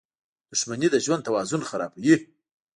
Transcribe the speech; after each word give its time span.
•دښمني 0.51 0.87
د 0.91 0.95
ژوند 1.05 1.25
توازن 1.27 1.61
خرابوي. 1.69 2.15